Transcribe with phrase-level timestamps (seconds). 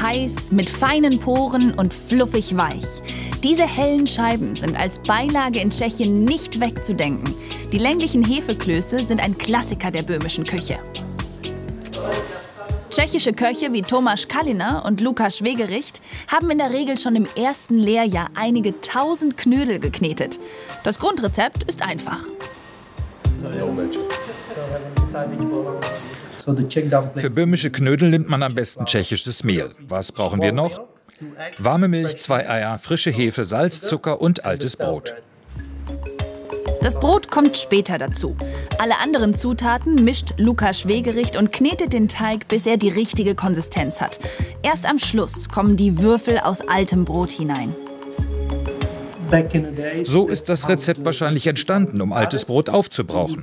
[0.00, 3.02] heiß, mit feinen Poren und fluffig weich.
[3.42, 7.34] Diese hellen Scheiben sind als Beilage in Tschechien nicht wegzudenken.
[7.72, 10.78] Die länglichen Hefeklöße sind ein Klassiker der böhmischen Küche.
[12.90, 17.76] Tschechische Köche wie Tomáš Kalina und Lukas Schwegericht haben in der Regel schon im ersten
[17.76, 20.38] Lehrjahr einige tausend Knödel geknetet.
[20.84, 22.24] Das Grundrezept ist einfach.
[27.16, 29.70] Für böhmische Knödel nimmt man am besten tschechisches Mehl.
[29.88, 30.82] Was brauchen wir noch?
[31.58, 35.14] Warme Milch, zwei Eier, frische Hefe, Salz, Zucker und altes Brot.
[36.82, 38.36] Das Brot kommt später dazu.
[38.78, 44.02] Alle anderen Zutaten mischt Lukas Wegericht und knetet den Teig, bis er die richtige Konsistenz
[44.02, 44.20] hat.
[44.62, 47.74] Erst am Schluss kommen die Würfel aus altem Brot hinein.
[50.04, 53.42] So ist das Rezept wahrscheinlich entstanden, um altes Brot aufzubrauchen.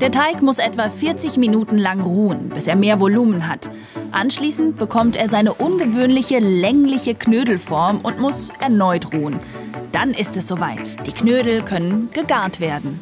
[0.00, 3.70] Der Teig muss etwa 40 Minuten lang ruhen, bis er mehr Volumen hat.
[4.12, 9.40] Anschließend bekommt er seine ungewöhnliche längliche Knödelform und muss erneut ruhen.
[9.92, 11.06] Dann ist es soweit.
[11.06, 13.00] Die Knödel können gegart werden.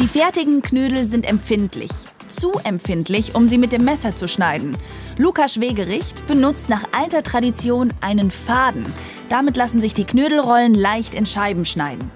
[0.00, 1.90] Die fertigen Knödel sind empfindlich.
[2.32, 4.74] Zu empfindlich, um sie mit dem Messer zu schneiden.
[5.18, 8.86] Lukas Wegericht benutzt nach alter Tradition einen Faden.
[9.28, 12.10] Damit lassen sich die Knödelrollen leicht in Scheiben schneiden.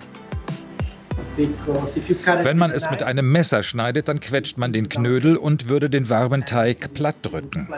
[1.36, 6.08] Wenn man es mit einem Messer schneidet, dann quetscht man den Knödel und würde den
[6.08, 7.68] warmen Teig platt drücken.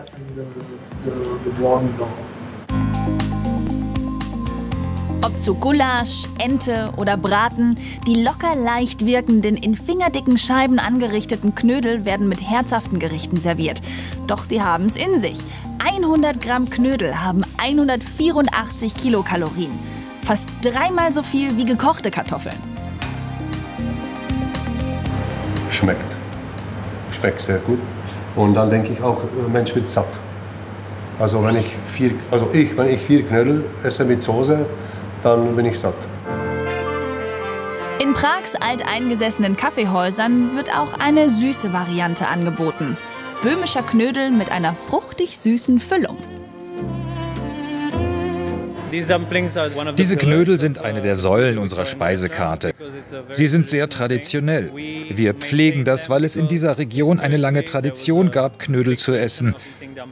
[5.29, 7.75] Ob zu Gulasch, Ente oder Braten,
[8.07, 13.83] die locker leicht wirkenden, in fingerdicken Scheiben angerichteten Knödel werden mit herzhaften Gerichten serviert.
[14.27, 15.39] Doch sie haben es in sich.
[15.85, 19.71] 100 Gramm Knödel haben 184 Kilokalorien.
[20.23, 22.57] Fast dreimal so viel wie gekochte Kartoffeln.
[25.69, 26.11] Schmeckt.
[27.11, 27.81] Schmeckt sehr gut.
[28.35, 29.21] Und dann denke ich auch,
[29.53, 30.09] Mensch wird satt.
[31.19, 34.65] Also wenn ich vier, also ich, wenn ich vier Knödel esse mit Soße,
[35.23, 35.95] dann bin ich satt.
[38.01, 42.97] In Prags alteingesessenen Kaffeehäusern wird auch eine süße Variante angeboten.
[43.43, 46.19] Böhmischer Knödel mit einer fruchtig süßen Füllung.
[48.91, 52.73] Diese Knödel sind eine der Säulen unserer Speisekarte.
[53.31, 54.71] Sie sind sehr traditionell.
[55.11, 59.55] Wir pflegen das, weil es in dieser Region eine lange Tradition gab, Knödel zu essen.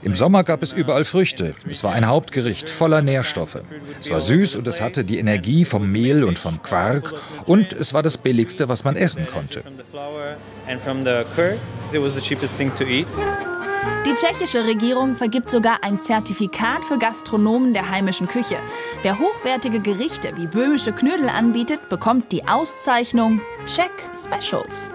[0.03, 1.55] Im Sommer gab es überall Früchte.
[1.69, 3.59] Es war ein Hauptgericht voller Nährstoffe.
[4.01, 7.15] Es war süß und es hatte die Energie vom Mehl und vom Quark.
[7.47, 9.63] Und es war das Billigste, was man essen konnte.
[14.07, 18.57] Die tschechische Regierung vergibt sogar ein Zertifikat für Gastronomen der heimischen Küche.
[19.03, 24.93] Wer hochwertige Gerichte wie böhmische Knödel anbietet, bekommt die Auszeichnung Czech Specials.